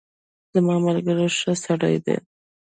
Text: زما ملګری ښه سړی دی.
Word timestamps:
زما 0.53 0.75
ملګری 0.87 1.27
ښه 1.39 1.53
سړی 1.65 1.95
دی. 2.05 2.17